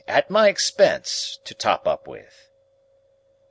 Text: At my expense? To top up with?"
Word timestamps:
At 0.07 0.31
my 0.31 0.47
expense? 0.49 1.37
To 1.43 1.53
top 1.53 1.85
up 1.87 2.07
with?" 2.07 2.49